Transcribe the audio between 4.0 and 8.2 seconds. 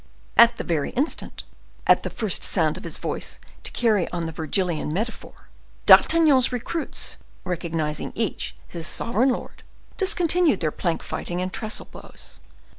on the Virgilian metaphor, D'Artagnan's recruits, recognizing